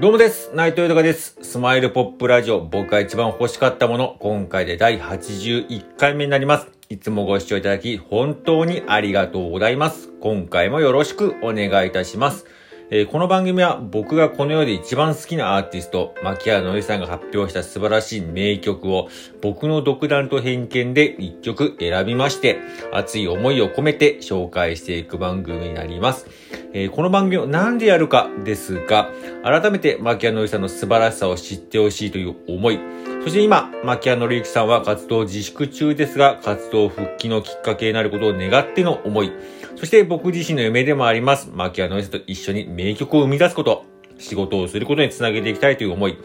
[0.00, 0.50] どうもです。
[0.54, 1.36] 内藤豊です。
[1.42, 6.68] スマイルポップラジオ、僕が一番欲しかったもの、今回で第81回目になります。
[6.88, 10.08] いつもご視聴いただき、本当にありがとうございます。
[10.22, 12.46] 今回もよろしくお願いいたします。
[12.88, 19.10] えーこの番組は僕がこの世で一番好きなアーティスト、牧原のりさんが発表した素晴らしい名曲を
[19.42, 22.58] 僕の独断と偏見で一曲選びまして、
[22.90, 26.26] 熱い思いを込めて紹介していく番組になります。
[26.72, 29.10] えーこの番組を何でやるかですが、
[29.42, 32.78] 改めて牧原のりさんの素晴らしさを知ってほしいという思い、
[33.24, 39.32] そして今、牧原のりゆきさんは活動自粛中ですが、活動復帰のきっかけになることを願っての思い、
[39.74, 43.84] そして僕自身の夢でもあります、牧原のりさんと一緒に名曲を生み出すこと、
[44.18, 46.16] 仕事をすることにつなげていきたいという思い、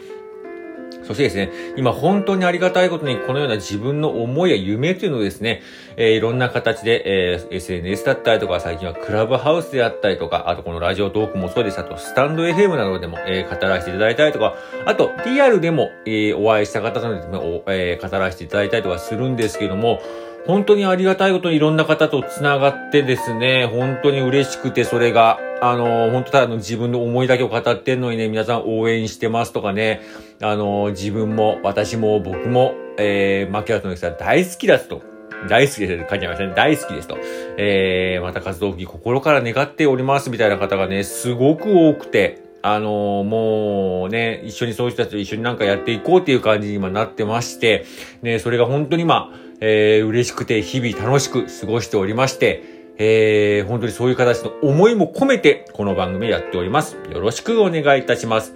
[1.06, 5.62] そしてですね、今本当にありがたいことにこのような自分の思いや夢というのをですね、
[5.96, 11.78] えーいろんな形で、えー SNS だったりとか、最近はクラブハウスであったりとか、あとこのラジオトークもそうです。
[11.78, 14.54] あとスタンド FM などでも、えー語らせていただいたりとか、
[14.84, 20.00] あとリアルでも、えーお会いした方とでも、えー語らせていただいたりとかするんですけども、
[20.46, 30.02] 本当にありがたいことにいろんな方と繋がってですね、本当に嬉しくてそれが、あの、本当ただの自分の思いだけを語ってんのにね、皆さん応援してますとかね、
[30.40, 35.02] あの、自分も、私も、僕も、えー、牧原のさん大好きだと。
[35.48, 36.06] 大好きです。
[36.08, 36.54] 書いてありましたね。
[36.54, 37.18] 大好きですと。
[37.58, 47.84] えー、また活動期心から願っておりますみたいな方がね、すごく多くて、あのもうね、一緒にそういう人たちと一緒になんかやっていこうっていう感じに今なってまして、
[48.22, 52.62] ね、それが本当に今、えー、嬉しくて日々楽しく過ごしておりまして、
[52.98, 56.96] えー、本当にそういう形の思いも込めて、この番組やっております。
[57.10, 58.54] よろしくお願いいたします。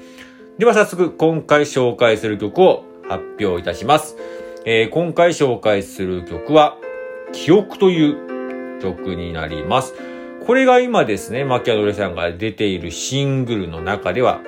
[0.59, 4.17] では早速、今回紹介する曲を発表いたします。
[4.67, 6.77] えー今回紹介する曲は、
[7.33, 9.95] 記憶という曲になります。
[10.47, 14.41] これが今ですね、マキアドレさんが出ているシングルの中では、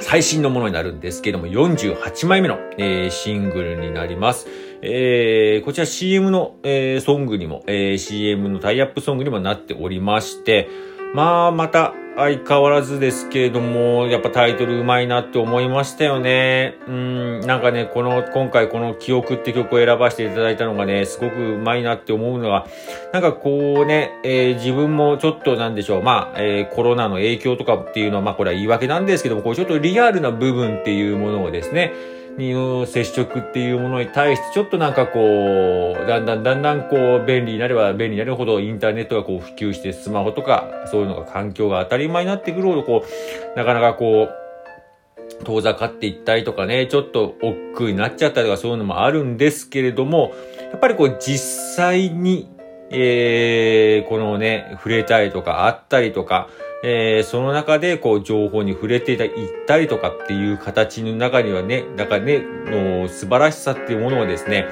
[0.00, 4.46] 最新のものになるんですけども、48枚目の、えーシングルになります。
[4.82, 10.68] えーこちら CM の、えーソングにも、えー CM のタイアップソングにもなっておりまして、
[11.14, 16.74] まあ、また相変わらずですけれども、やっぱタイトルうまいなって思いましたよね。
[16.88, 22.66] うん、なんかね、この、今回この記憶って曲を選ばせていただいたのがね、すごくうまいなって思うのが、
[23.12, 31.92] なんかこうね、えー自分もちょっとなんでしょう、まあ、えーコロナの影響とかっていうのは、まあこれは言い訳なんですけども、こうちょっとリアルな部分っていうものをですね、
[32.38, 50.32] の接触っていうものに対してちょっとなんかこう、だんだんだんだんこう便利になれば便利になるほどインターネットがこう普及してスマホとかそういうのが環境が当たり前になってくるほどこう、なかなかこう、遠ざかっていったりとかね、ちょっと億劫になっちゃったりとかそういうのもあるんですけれども、
[50.70, 51.38] やっぱりこう実
[51.76, 52.50] 際に、
[52.90, 56.48] えー、このね、触れたりとかあったりとか、
[56.82, 59.34] えー、その中でこう情報に触れていた、行っ
[59.66, 64.66] たりとかっていう形の中にはね、だからね、の素晴らしさっていうものをですね、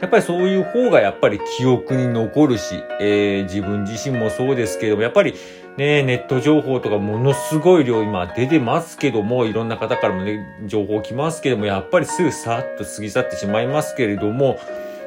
[0.00, 5.34] やっぱりそういう方がやっぱり記憶に残るし、えー自分自身もそうですけれども、やっぱり
[5.78, 14.58] ね、ネット情報とかものすごい量今出てますけども、いろんな方からもね、情報来ますけども、やっぱりすぐさっと過ぎ去ってしまいますけれども、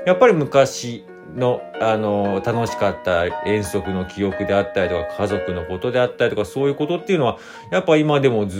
[0.05, 1.03] やっぱり昔
[1.35, 7.37] の、あの、楽しかった遠足の記憶であったりとか、家族のことであったりとか、そういうことっていうのは、
[7.71, 8.57] やっぱ今でもず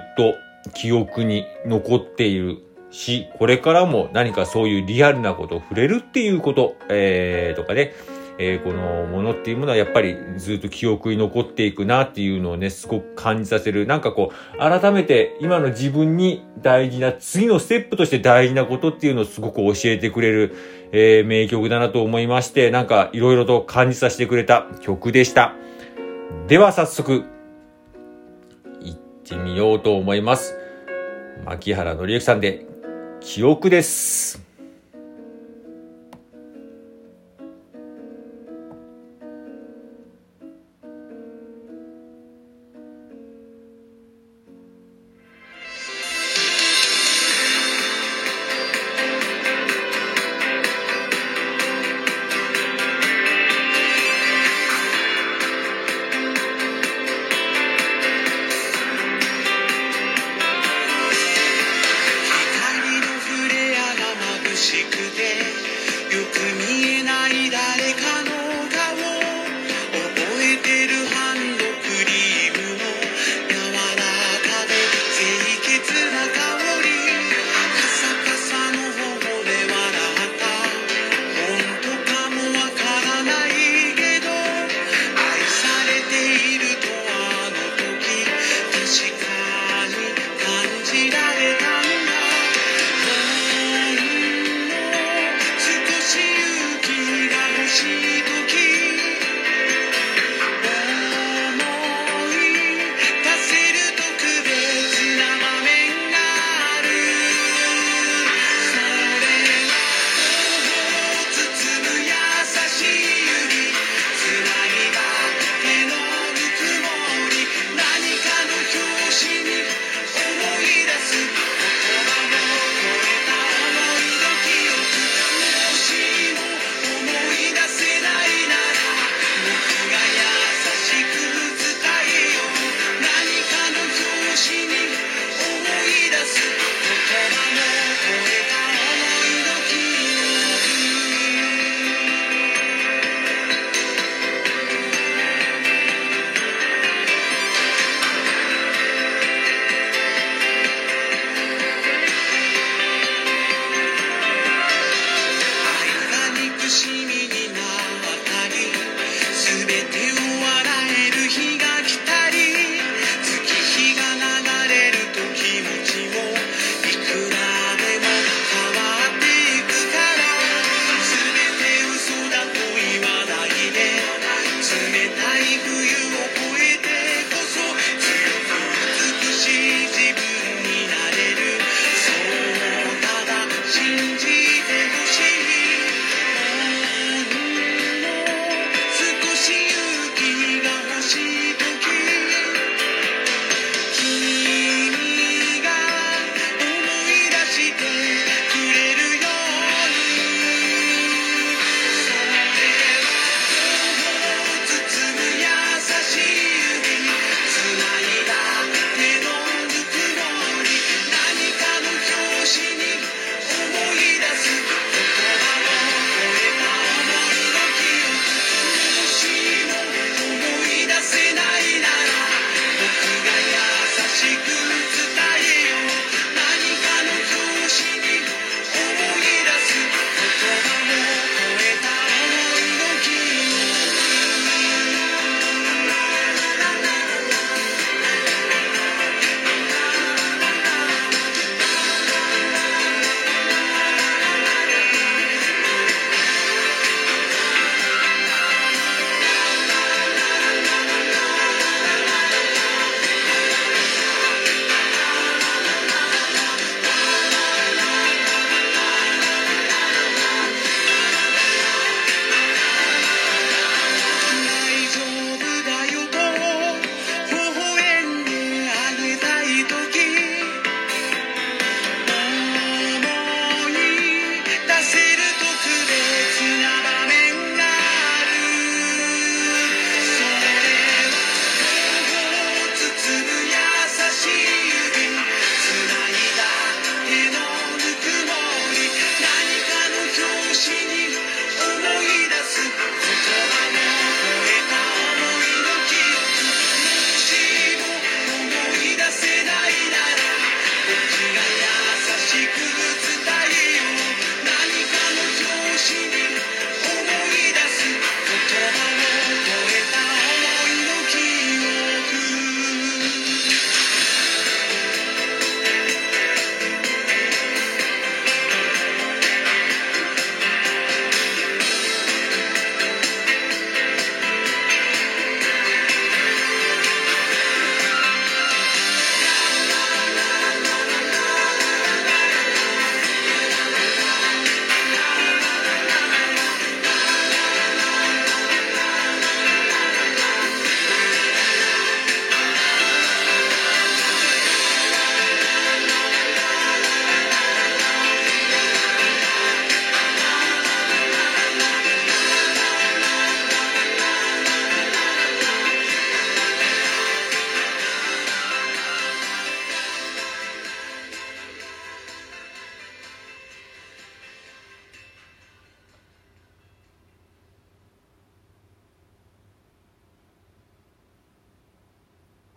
[0.00, 0.34] っと
[0.74, 2.58] 記憶に残っている
[2.90, 7.92] し、これからも何かそういうリアルなことを触れるっていうこと、えー、とかね、
[8.38, 13.86] えーこのものっていうものはやっぱりずっと記憶に残っていくなっていうのをね、すごく感じさせる。
[13.86, 20.54] なんかこう、改めて今の自分に大事な、次のステップとして大事なことっていうのをすごく教えてくれる、
[20.92, 25.54] えー名曲だなと思いまして、なんかいろいろと感じさせてくれた曲でした。
[26.46, 27.24] では早速、
[28.80, 30.56] 行ってみようと思います。
[31.44, 32.66] 牧原紀之さんで、
[33.20, 34.47] 記憶です。